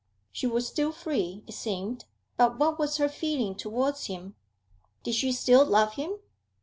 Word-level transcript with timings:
She 0.31 0.47
was 0.47 0.67
still 0.67 0.91
free, 0.91 1.43
it 1.45 1.51
seemed, 1.51 2.05
but 2.35 2.57
what 2.57 2.79
was 2.79 2.97
her 2.97 3.07
feeling 3.07 3.53
towards 3.53 4.07
him? 4.07 4.33
Did 5.03 5.13
she 5.13 5.31
still 5.31 5.63
love 5.63 5.93
him? 5.93 6.17